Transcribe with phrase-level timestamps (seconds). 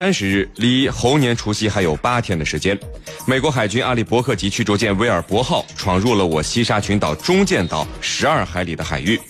[0.00, 2.78] 三十日离猴年除夕还有八天的时间，
[3.26, 9.20] 美国海军阿利伯克级驱逐舰威尔伯号闯入了我西沙群岛中建岛十二海里的海域。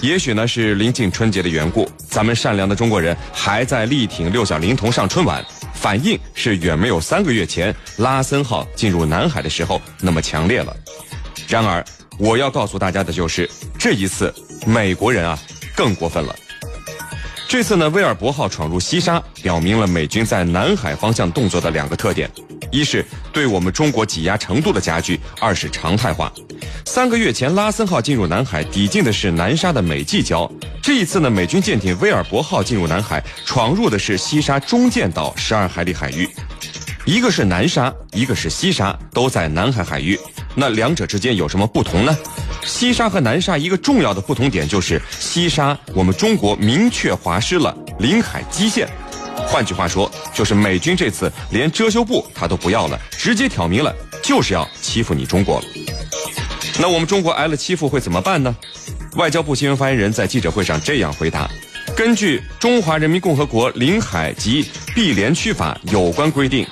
[0.00, 10.76] 也许呢是临近春节的缘故，咱们善良的中国人还在力挺六小龄童上春晚，反应是远没有三个月前拉森号进入南海的时候那么强烈了。
[11.46, 11.84] 然而，
[12.18, 13.48] 我要告诉大家的就是，
[13.78, 14.34] 这一次
[14.66, 15.38] 美国人啊
[15.76, 16.34] 更过分了。
[17.48, 22.30] 这次呢，威尔伯号闯入西沙，表明了美军在南海方向动作的两个特点：
[22.70, 26.30] 一是对我们中国挤压程度的加剧；二是常态化。
[26.84, 30.46] 三个月前，拉森号进入南海，抵近的是南沙的美济礁；
[30.82, 36.28] 这一次呢，美军舰艇威尔伯号进入南海，闯入的是西沙中建岛十二海里海域。
[37.08, 40.20] 一个是南沙，一个是西沙，都在南海海域。
[40.54, 42.14] 那两者之间有什么不同呢？
[42.62, 48.86] 西沙和南沙一个重要的不同点就是西沙，我们中国明确划失了领海基线。
[49.46, 53.90] 换句话说，就是美军这次连遮羞布他都不要了，直接挑明了
[54.22, 55.64] 就是要欺负你中国。
[56.78, 58.54] 那我们中国挨了欺负会怎么办呢？
[59.16, 61.48] 外交部新闻发言人在记者会上这样回答：
[61.96, 66.66] 根据《中华人民共和国领海及毗连区法》有关规定。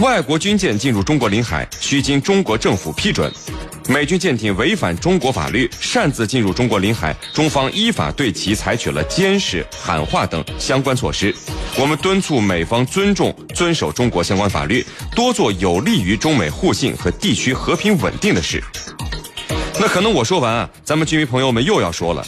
[0.00, 3.32] 外国军舰进入中国领海，需经中国政府批准。
[3.88, 11.34] 美军舰艇违反中国法律，擅自进入中国领海，中方依法对其采取了监视、喊话等相关措施。
[11.76, 18.62] 我们敦促美方尊重、遵守中国相关法律，多做有利于中美互信和地区和平稳定的事。
[19.80, 22.24] 那可能我说完啊，咱们军迷朋友们又要说了。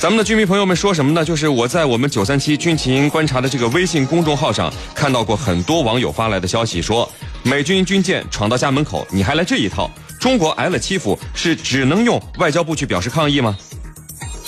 [0.00, 1.22] 咱们的军迷朋友们说什么呢？
[1.22, 7.06] 就是我在我们九三七军情观察的这个微信公众号上看到过很多网友发来的消息，说
[7.42, 9.90] 美军军舰闯到家门口，你还来这一套？
[10.18, 13.54] 中国挨了欺负是只能用外交部去表示抗议吗？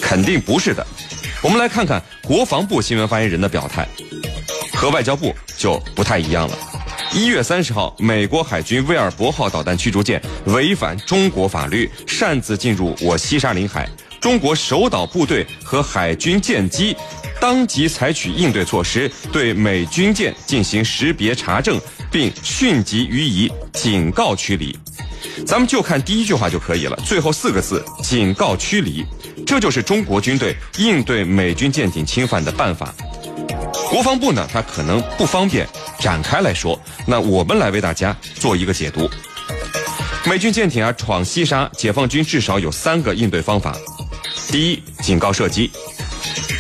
[0.00, 0.86] 肯定不是的。
[1.42, 3.86] 我们来看看国防部新闻发言人的表态，
[4.72, 6.56] 和外交部就不太一样了。
[7.12, 13.86] 一月三十号，美国海军威尔伯号导弹驱逐舰违反中国法律，擅自进入我西沙领海。
[14.22, 16.96] 中国守岛部队和海军舰机
[17.40, 21.78] 当即采取应对措施，对美军舰进行识别查证，
[22.08, 24.78] 并迅即予以警告驱离。
[25.44, 29.04] 咱们就看第一句话就可以了，最后四个字“警告驱离”，
[29.44, 32.94] 这就是中国军队应对美军舰艇侵犯的办法。
[33.90, 35.68] 国防部呢，他可能不方便
[35.98, 39.10] 展开来说，那我们来为大家做一个解读。
[40.24, 43.76] 美军舰艇啊闯西沙，解放军至少有三个应对方法。
[44.52, 45.70] 第一，警告射击，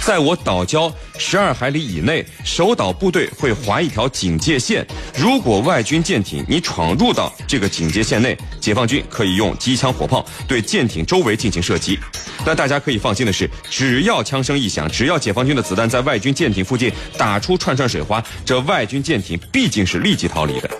[0.02, 4.82] 在我岛礁十二海里以内，守岛部队会划一条警戒线。
[5.14, 11.98] 如果外军舰艇你闯入到这个警戒线内，解放军可以用机枪、火炮对舰艇周围进行射击。
[12.46, 20.70] 但大家可以放心的是，只要枪声一响，只要解放军的子弹在外军舰艇附近打出串串水花，这外军舰艇毕竟是立即逃离的。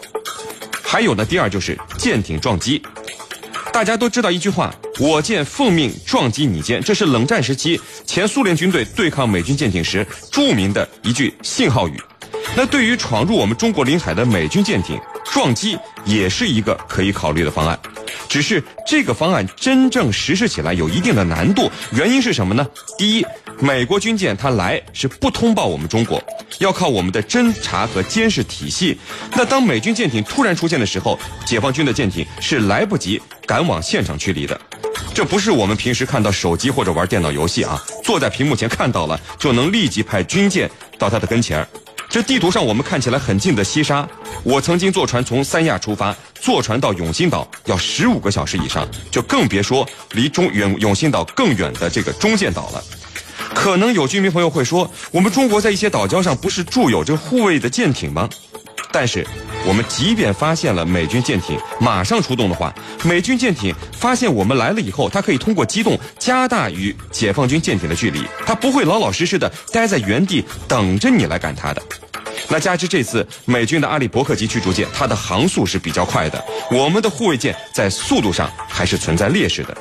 [0.83, 2.83] 还有呢，第二就是舰艇撞击。
[3.73, 12.01] 大家都知道一句话：“我舰奉命撞击你舰”，这是冷战时期前苏联军队对抗美军舰艇时著名的一句信号语。
[12.55, 17.79] 那对于闯入我们中国领海的美军舰艇，撞击也是一个可以考虑的方案。
[18.33, 22.67] 只是这个方案真正实施起来有一定的难度，原因是什么呢？
[22.97, 23.27] 第一，
[23.61, 26.19] 美国军舰它来是不通报我们中国。
[26.59, 28.97] 要靠我们的侦查和监视体系。
[29.37, 34.59] 那当美军舰艇突然出现的时候，解放军的舰艇是来不及赶往现场驱离的。
[35.13, 41.67] 这不是我们平时看到手机或者玩电脑游戏啊，坐在屏幕前看到了就能立即派军舰到他的跟前。
[42.13, 44.07] 这地图上我们看起来很近的西沙，
[44.43, 52.85] 我曾经坐船从三亚出发，坐船到永兴岛要十五个小时以上，就更别说离中远永兴岛更远的这个中建岛了。
[53.55, 58.29] 可能有居民朋友会说，我们中国在一些岛礁上不是驻有这护卫的舰艇吗？
[58.93, 59.27] 但是，
[59.67, 62.73] 我们即便发现了美军舰艇，马上出动的话，
[63.05, 71.83] 美军舰艇发现我们来了以后，它可以通过机动加大与解放军舰艇的距离，它不会老老实实的待在原地等着你来赶它的。
[72.49, 79.75] 那加之这次美军的阿利伯克级驱逐舰，它的航速是比较快的，我们的护卫舰在速度上还是存在劣势的。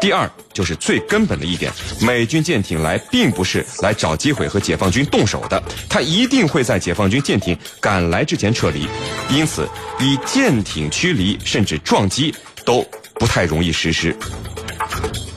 [0.00, 8.86] 第二就是最根本的一点，美军舰艇来并不是来找机会和解放军动手的，他一定会在解放军舰艇赶来之前撤离，
[9.30, 12.32] 因此以舰艇驱离甚至撞击
[12.64, 14.16] 都不太容易实施。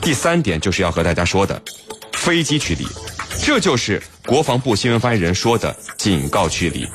[0.00, 1.60] 第三点就是要和大家说的，
[2.12, 2.86] 飞机驱离，
[3.42, 6.86] 这就是国防部新闻发言人说的警告驱离，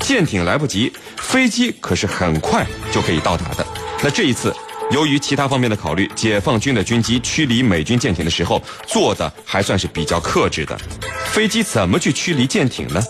[0.00, 3.66] 舰艇来不及，飞机可是很快就可以到达的。
[4.02, 4.54] 那这一次。
[4.90, 10.78] 由于其他方面的考虑，解放军的军机驱离美军舰艇的时候做的还算是比较克制的。
[11.26, 13.02] 飞机怎么去驱离舰艇呢？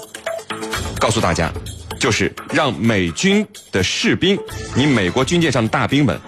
[0.99, 1.09] 告。
[1.11, 1.51] 诉大家，
[1.99, 4.39] 就是让美军的士兵，
[4.75, 6.21] 你美国军舰上的大兵们，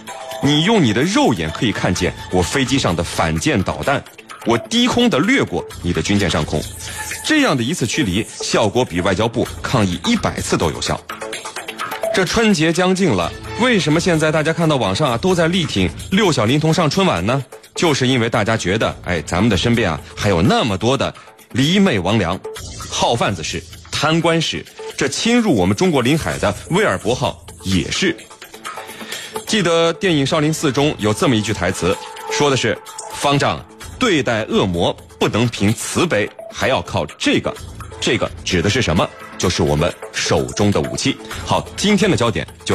[0.42, 4.02] 你用你的肉眼可以看见我飞机上的反舰导弹，
[4.46, 6.62] 我低空的掠过你的军舰上空，
[7.26, 10.98] 这样的一次驱离，效果比外交部抗议一百次都有效。
[12.14, 17.44] 这春节将近了，为什么现在大家看到网上啊都在力挺六小龄童上春晚呢？
[17.74, 21.14] 就是因为大家觉得，哎，咱们的身边啊还有那么多的
[21.52, 22.38] 离媚魍魉、
[22.88, 23.62] 号贩子是、
[23.92, 24.64] 贪官是，
[24.96, 28.16] 这侵入我们中国领海的威尔伯号也是。
[29.46, 31.94] 记得电影《少林寺》中有这么一句台词，
[32.32, 32.76] 说的是
[33.12, 33.62] ：“方丈
[33.98, 37.54] 对待恶魔不能凭慈悲，还要靠这个。”
[38.00, 39.06] 这个指的是什么？
[39.36, 41.16] 就是我们手中的武器。
[41.44, 42.68] 好，今天的焦点就。